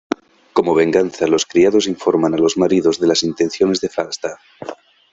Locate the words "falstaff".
3.89-4.39